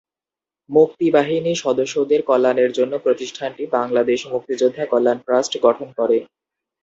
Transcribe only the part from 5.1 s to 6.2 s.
Trust গঠন করে।